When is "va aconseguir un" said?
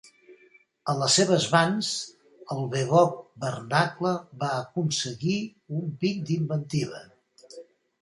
4.43-5.97